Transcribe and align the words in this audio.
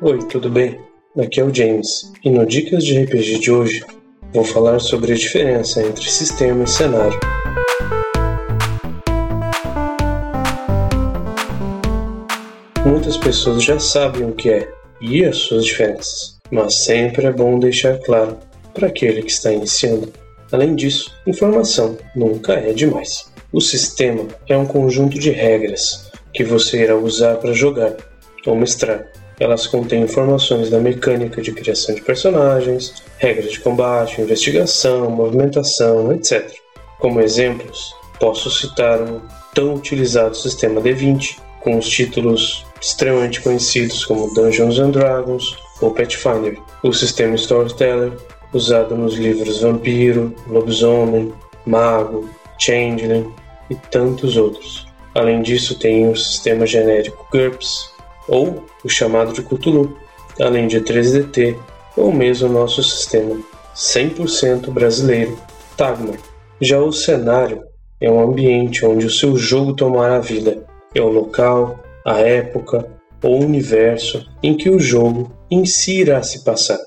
Oi, 0.00 0.18
tudo 0.30 0.48
bem? 0.48 0.80
Aqui 1.18 1.38
é 1.38 1.44
o 1.44 1.54
James, 1.54 2.10
e 2.24 2.30
no 2.30 2.46
Dicas 2.46 2.82
de 2.82 2.98
RPG 2.98 3.40
de 3.40 3.52
hoje 3.52 3.84
vou 4.32 4.42
falar 4.42 4.78
sobre 4.78 5.12
a 5.12 5.14
diferença 5.14 5.82
entre 5.82 6.08
sistema 6.08 6.64
e 6.64 6.66
cenário. 6.66 7.20
Muitas 12.86 13.18
pessoas 13.18 13.62
já 13.62 13.78
sabem 13.78 14.24
o 14.24 14.32
que 14.32 14.48
é 14.48 14.72
e 15.02 15.22
as 15.22 15.36
suas 15.36 15.66
diferenças, 15.66 16.38
mas 16.50 16.84
sempre 16.84 17.26
é 17.26 17.32
bom 17.32 17.58
deixar 17.58 17.98
claro 17.98 18.38
para 18.72 18.86
aquele 18.86 19.22
que 19.22 19.30
está 19.30 19.52
iniciando. 19.52 20.10
Além 20.50 20.74
disso, 20.74 21.14
informação 21.26 21.98
nunca 22.16 22.54
é 22.54 22.72
demais. 22.72 23.30
O 23.52 23.60
sistema 23.60 24.26
é 24.48 24.56
um 24.56 24.64
conjunto 24.64 25.18
de 25.18 25.30
regras 25.30 26.10
que 26.32 26.44
você 26.44 26.82
irá 26.82 26.96
usar 26.96 27.36
para 27.36 27.52
jogar 27.52 27.96
ou 28.46 28.56
mestrar. 28.56 29.06
Elas 29.38 29.66
contêm 29.66 30.02
informações 30.02 30.68
da 30.68 30.78
mecânica 30.78 31.40
de 31.40 31.52
criação 31.52 31.94
de 31.94 32.02
personagens, 32.02 33.02
regras 33.18 33.52
de 33.52 33.60
combate, 33.60 34.20
investigação, 34.20 35.10
movimentação, 35.10 36.12
etc. 36.12 36.52
Como 36.98 37.20
exemplos, 37.20 37.94
posso 38.18 38.50
citar 38.50 39.00
o 39.00 39.22
tão 39.54 39.74
utilizado 39.74 40.36
sistema 40.36 40.80
D20, 40.80 41.38
com 41.60 41.78
os 41.78 41.88
títulos 41.88 42.64
extremamente 42.80 43.40
conhecidos 43.40 44.04
como 44.04 44.32
Dungeons 44.34 44.78
and 44.78 44.90
Dragons 44.90 45.56
ou 45.80 45.92
Pathfinder, 45.92 46.58
o 46.82 46.92
sistema 46.92 47.34
Storyteller, 47.34 48.12
usado 48.52 48.96
nos 48.96 49.14
livros 49.14 49.60
Vampiro, 49.60 50.34
Lobisomem, 50.46 51.32
Mago, 51.66 52.28
Changeling 52.58 53.32
e 53.70 53.74
tantos 53.74 54.36
outros. 54.36 54.89
Além 55.14 55.42
disso, 55.42 55.78
tem 55.78 56.08
o 56.08 56.16
sistema 56.16 56.66
genérico 56.66 57.26
GURPS, 57.32 57.90
ou 58.28 58.64
o 58.84 58.88
chamado 58.88 59.32
de 59.32 59.42
Cthulhu, 59.42 59.96
além 60.40 60.68
de 60.68 60.80
3DT, 60.80 61.56
ou 61.96 62.12
mesmo 62.12 62.48
o 62.48 62.52
nosso 62.52 62.82
sistema 62.82 63.36
100% 63.74 64.70
brasileiro, 64.70 65.36
Tagmar. 65.76 66.18
Já 66.60 66.78
o 66.78 66.92
cenário 66.92 67.64
é 68.00 68.10
um 68.10 68.20
ambiente 68.20 68.84
onde 68.84 69.06
o 69.06 69.10
seu 69.10 69.36
jogo 69.36 69.74
tomará 69.74 70.18
vida. 70.18 70.64
É 70.94 71.00
o 71.00 71.08
local, 71.08 71.80
a 72.04 72.18
época 72.18 72.86
ou 73.22 73.42
universo 73.42 74.26
em 74.42 74.56
que 74.56 74.70
o 74.70 74.78
jogo 74.78 75.32
em 75.50 75.64
si 75.66 76.00
irá 76.00 76.22
se 76.22 76.44
passar. 76.44 76.78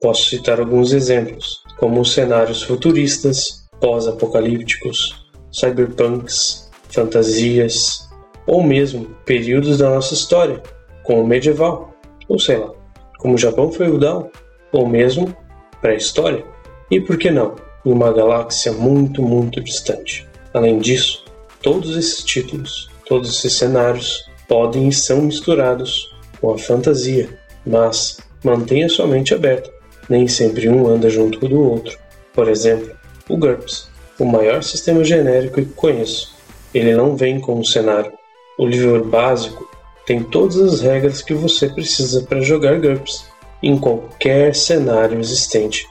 Posso 0.00 0.28
citar 0.28 0.60
alguns 0.60 0.92
exemplos, 0.92 1.62
como 1.78 2.00
os 2.00 2.12
cenários 2.12 2.62
futuristas, 2.62 3.66
pós-apocalípticos, 3.80 5.26
cyberpunks, 5.52 6.65
fantasias, 6.96 8.08
ou 8.46 8.62
mesmo 8.62 9.04
períodos 9.24 9.78
da 9.78 9.90
nossa 9.90 10.14
história, 10.14 10.62
como 11.02 11.22
o 11.22 11.26
medieval, 11.26 11.94
ou 12.26 12.38
sei 12.38 12.56
lá, 12.56 12.72
como 13.18 13.34
o 13.34 13.38
Japão 13.38 13.70
feudal, 13.70 14.30
ou 14.72 14.88
mesmo 14.88 15.36
pré-história, 15.80 16.44
e 16.90 17.00
por 17.00 17.18
que 17.18 17.30
não, 17.30 17.54
em 17.84 17.92
uma 17.92 18.12
galáxia 18.12 18.72
muito, 18.72 19.22
muito 19.22 19.62
distante. 19.62 20.26
Além 20.54 20.78
disso, 20.78 21.24
todos 21.62 21.96
esses 21.96 22.24
títulos, 22.24 22.90
todos 23.06 23.28
esses 23.36 23.52
cenários 23.52 24.24
podem 24.48 24.88
e 24.88 24.92
são 24.92 25.20
misturados 25.22 26.14
com 26.40 26.54
a 26.54 26.58
fantasia, 26.58 27.28
mas 27.66 28.18
mantenha 28.42 28.88
sua 28.88 29.06
mente 29.06 29.34
aberta. 29.34 29.70
Nem 30.08 30.26
sempre 30.28 30.68
um 30.68 30.86
anda 30.86 31.10
junto 31.10 31.46
do 31.46 31.60
outro. 31.60 31.98
Por 32.32 32.48
exemplo, 32.48 32.94
o 33.28 33.36
GURPS, 33.36 33.88
o 34.18 34.24
maior 34.24 34.62
sistema 34.62 35.02
genérico 35.02 35.56
que 35.56 35.72
conheço. 35.72 36.35
Ele 36.74 36.94
não 36.94 37.16
vem 37.16 37.40
com 37.40 37.58
um 37.58 37.64
cenário. 37.64 38.12
O 38.58 38.66
livro 38.66 39.04
básico 39.04 39.68
tem 40.06 40.22
todas 40.22 40.56
as 40.58 40.80
regras 40.80 41.22
que 41.22 41.34
você 41.34 41.68
precisa 41.68 42.22
para 42.22 42.40
jogar 42.40 42.80
GURPS 42.80 43.26
em 43.62 43.76
qualquer 43.78 44.54
cenário 44.54 45.18
existente, 45.18 45.86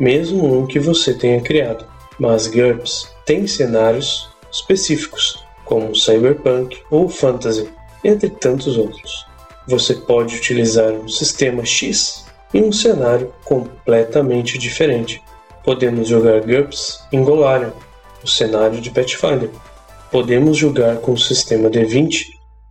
mesmo 0.00 0.58
um 0.58 0.66
que 0.66 0.78
você 0.78 1.12
tenha 1.12 1.40
criado. 1.40 1.86
Mas 2.18 2.46
GURPS 2.46 3.14
tem 3.26 3.46
cenários 3.46 4.28
específicos, 4.50 5.44
como 5.64 5.94
Cyberpunk 5.94 6.78
ou 6.90 7.08
Fantasy, 7.08 7.68
entre 8.02 8.30
tantos 8.30 8.78
outros. 8.78 9.26
Você 9.66 9.94
pode 9.94 10.36
utilizar 10.36 10.92
um 10.92 11.08
sistema 11.08 11.64
X 11.64 12.24
em 12.54 12.64
um 12.64 12.72
cenário 12.72 13.32
completamente 13.44 14.56
diferente. 14.56 15.22
Podemos 15.62 16.08
jogar 16.08 16.40
GURPS 16.40 17.04
em 17.12 17.22
Golarion, 17.22 17.70
o 18.24 18.26
cenário 18.26 18.80
de 18.80 18.90
Pathfinder. 18.90 19.50
Podemos 20.10 20.56
jogar 20.56 20.96
com 20.98 21.12
o 21.12 21.18
sistema 21.18 21.68
D20 21.68 22.22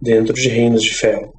dentro 0.01 0.33
de 0.33 0.49
Reinos 0.49 0.81
de 0.81 0.95
Ferro. 0.95 1.33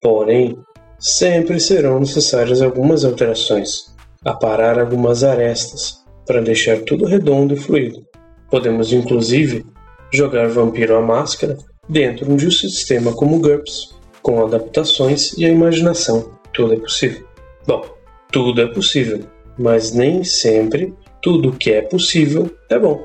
Porém, 0.00 0.56
sempre 1.00 1.58
serão 1.58 1.98
necessárias 1.98 2.62
algumas 2.62 3.04
alterações, 3.04 3.92
aparar 4.24 4.78
algumas 4.78 5.24
arestas, 5.24 6.00
para 6.24 6.40
deixar 6.40 6.78
tudo 6.82 7.06
redondo 7.06 7.54
e 7.54 7.56
fluido. 7.56 8.06
Podemos 8.48 8.92
inclusive 8.92 9.66
jogar 10.12 10.48
Vampiro 10.48 10.94
à 10.94 11.00
Máscara 11.00 11.58
dentro 11.88 12.36
de 12.36 12.46
um 12.46 12.50
sistema 12.50 13.12
como 13.12 13.40
GURPS, 13.40 13.96
com 14.22 14.44
adaptações 14.44 15.36
e 15.36 15.44
a 15.44 15.48
imaginação. 15.48 16.38
Tudo 16.52 16.74
é 16.74 16.76
possível. 16.76 17.26
Bom, 17.66 17.84
tudo 18.30 18.62
é 18.62 18.66
possível, 18.68 19.20
mas 19.58 19.92
nem 19.92 20.22
sempre 20.22 20.94
tudo 21.20 21.50
que 21.50 21.72
é 21.72 21.82
possível 21.82 22.48
é 22.70 22.78
bom. 22.78 23.04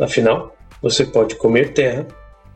Afinal, 0.00 0.53
você 0.84 1.06
pode 1.06 1.36
comer 1.36 1.72
terra, 1.72 2.06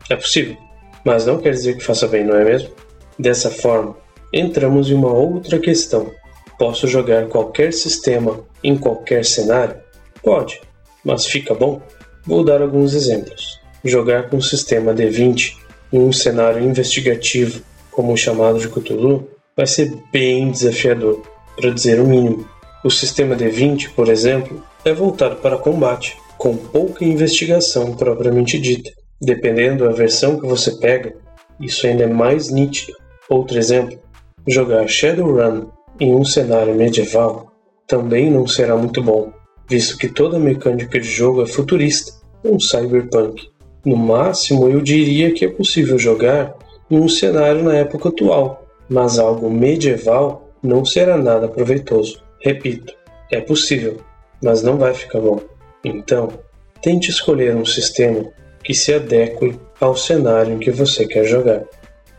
é 0.07 0.15
possível, 0.15 0.55
mas 1.03 1.25
não 1.25 1.39
quer 1.39 1.49
dizer 1.49 1.75
que 1.75 1.83
faça 1.83 2.07
bem, 2.07 2.23
não 2.23 2.35
é 2.35 2.45
mesmo? 2.45 2.69
Dessa 3.17 3.49
forma, 3.49 3.97
entramos 4.31 4.91
em 4.91 4.93
uma 4.93 5.11
outra 5.11 5.57
questão. 5.57 6.11
Posso 6.59 6.87
jogar 6.87 7.27
qualquer 7.27 7.73
sistema 7.73 8.41
em 8.63 8.77
qualquer 8.77 9.25
cenário? 9.25 9.77
Pode, 10.21 10.61
mas 11.03 11.25
fica 11.25 11.55
bom? 11.55 11.81
Vou 12.23 12.43
dar 12.43 12.61
alguns 12.61 12.93
exemplos. 12.93 13.59
Jogar 13.83 14.29
com 14.29 14.37
o 14.37 14.43
sistema 14.43 14.93
D20 14.93 15.55
em 15.91 15.97
um 15.97 16.13
cenário 16.13 16.63
investigativo 16.63 17.63
como 17.89 18.13
o 18.13 18.17
chamado 18.17 18.59
de 18.59 18.69
Cthulhu 18.69 19.27
vai 19.57 19.65
ser 19.65 19.91
bem 20.13 20.51
desafiador, 20.51 21.23
para 21.55 21.71
dizer 21.71 21.99
o 21.99 22.05
mínimo. 22.05 22.47
O 22.85 22.91
sistema 22.91 23.35
D20, 23.35 23.89
por 23.95 24.07
exemplo, 24.07 24.63
é 24.85 24.93
voltado 24.93 25.37
para 25.37 25.57
combate, 25.57 26.15
com 26.39 26.55
pouca 26.55 27.03
investigação 27.03 27.93
propriamente 27.93 28.57
dita. 28.57 28.89
Dependendo 29.21 29.83
da 29.83 29.91
versão 29.91 30.39
que 30.39 30.47
você 30.47 30.71
pega, 30.71 31.13
isso 31.59 31.85
ainda 31.85 32.05
é 32.05 32.07
mais 32.07 32.49
nítido. 32.49 32.93
Outro 33.29 33.57
exemplo, 33.57 33.99
jogar 34.47 34.87
Shadowrun 34.87 35.67
em 35.99 36.15
um 36.15 36.23
cenário 36.23 36.73
medieval 36.73 37.51
também 37.85 38.31
não 38.31 38.47
será 38.47 38.77
muito 38.77 39.03
bom, 39.03 39.33
visto 39.69 39.97
que 39.97 40.07
toda 40.07 40.37
a 40.37 40.39
mecânica 40.39 40.97
de 40.97 41.09
jogo 41.09 41.43
é 41.43 41.45
futurista, 41.45 42.13
um 42.45 42.57
cyberpunk. 42.57 43.49
No 43.85 43.97
máximo, 43.97 44.69
eu 44.69 44.79
diria 44.79 45.33
que 45.33 45.43
é 45.43 45.49
possível 45.49 45.99
jogar 45.99 46.55
em 46.89 46.97
um 46.97 47.09
cenário 47.09 47.61
na 47.63 47.75
época 47.75 48.07
atual, 48.07 48.65
mas 48.87 49.19
algo 49.19 49.49
medieval 49.49 50.49
não 50.63 50.85
será 50.85 51.17
nada 51.17 51.49
proveitoso. 51.49 52.23
Repito, 52.39 52.93
é 53.29 53.41
possível, 53.41 53.97
mas 54.41 54.63
não 54.63 54.77
vai 54.77 54.93
ficar 54.93 55.19
bom. 55.19 55.58
Então, 55.83 56.29
tente 56.81 57.09
escolher 57.09 57.55
um 57.55 57.65
sistema 57.65 58.25
que 58.63 58.73
se 58.73 58.93
adeque 58.93 59.57
ao 59.79 59.95
cenário 59.95 60.53
em 60.53 60.59
que 60.59 60.71
você 60.71 61.07
quer 61.07 61.25
jogar. 61.25 61.63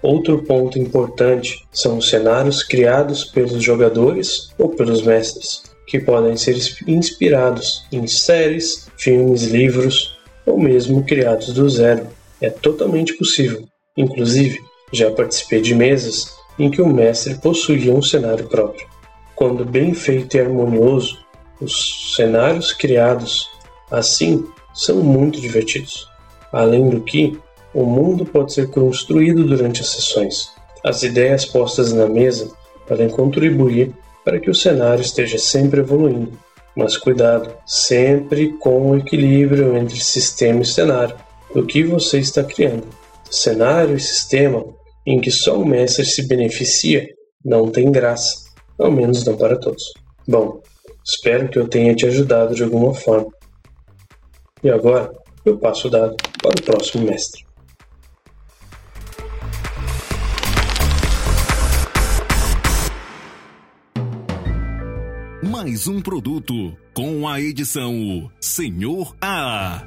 Outro 0.02 0.42
ponto 0.42 0.78
importante 0.78 1.62
são 1.72 1.98
os 1.98 2.08
cenários 2.08 2.62
criados 2.62 3.24
pelos 3.24 3.62
jogadores 3.62 4.50
ou 4.58 4.70
pelos 4.70 5.02
mestres, 5.02 5.62
que 5.86 6.00
podem 6.00 6.36
ser 6.36 6.56
inspirados 6.86 7.86
em 7.92 8.06
séries, 8.06 8.88
filmes, 8.96 9.42
livros 9.42 10.18
ou 10.46 10.58
mesmo 10.58 11.04
criados 11.04 11.52
do 11.52 11.68
zero. 11.68 12.06
É 12.40 12.48
totalmente 12.48 13.12
possível. 13.14 13.68
Inclusive, 13.94 14.58
já 14.90 15.10
participei 15.10 15.60
de 15.60 15.74
mesas 15.74 16.34
em 16.58 16.70
que 16.70 16.80
o 16.80 16.88
mestre 16.88 17.34
possuía 17.34 17.92
um 17.92 18.02
cenário 18.02 18.48
próprio. 18.48 18.88
Quando 19.34 19.64
bem 19.64 19.92
feito 19.92 20.36
e 20.36 20.40
harmonioso, 20.40 21.18
os 21.60 22.14
cenários 22.16 22.72
criados 22.72 23.48
assim 23.90 24.46
são 24.74 24.96
muito 25.02 25.40
divertidos. 25.40 26.08
Além 26.52 26.88
do 26.88 27.00
que, 27.00 27.38
o 27.72 27.84
mundo 27.84 28.24
pode 28.24 28.52
ser 28.52 28.70
construído 28.70 29.44
durante 29.44 29.80
as 29.80 29.88
sessões. 29.90 30.50
As 30.84 31.02
ideias 31.02 31.44
postas 31.44 31.92
na 31.92 32.06
mesa 32.06 32.50
podem 32.86 33.08
contribuir 33.08 33.92
para 34.24 34.40
que 34.40 34.50
o 34.50 34.54
cenário 34.54 35.02
esteja 35.02 35.38
sempre 35.38 35.80
evoluindo 35.80 36.36
mas 36.74 36.96
cuidado, 36.96 37.52
sempre 37.66 38.56
com 38.58 38.90
o 38.90 38.96
equilíbrio 38.96 39.76
entre 39.76 39.98
sistema 40.00 40.62
e 40.62 40.66
cenário 40.66 41.16
do 41.54 41.66
que 41.66 41.82
você 41.82 42.18
está 42.18 42.44
criando. 42.44 42.86
Cenário 43.30 43.96
e 43.96 44.00
sistema 44.00 44.64
em 45.06 45.20
que 45.20 45.30
só 45.30 45.58
o 45.58 45.66
mestre 45.66 46.04
se 46.04 46.26
beneficia 46.26 47.06
não 47.44 47.68
tem 47.68 47.90
graça, 47.90 48.44
ao 48.78 48.90
menos 48.90 49.24
não 49.24 49.36
para 49.36 49.58
todos. 49.58 49.82
Bom, 50.26 50.60
Espero 51.04 51.48
que 51.48 51.58
eu 51.58 51.68
tenha 51.68 51.94
te 51.94 52.06
ajudado 52.06 52.54
de 52.54 52.62
alguma 52.62 52.94
forma. 52.94 53.30
E 54.62 54.70
agora 54.70 55.10
eu 55.44 55.58
passo 55.58 55.88
o 55.88 55.90
dado 55.90 56.16
para 56.42 56.50
o 56.50 56.62
próximo 56.62 57.04
mestre. 57.04 57.44
Mais 65.42 65.86
um 65.86 66.00
produto 66.00 66.76
com 66.94 67.28
a 67.28 67.40
edição 67.40 68.30
Senhor 68.40 69.16
A. 69.20 69.82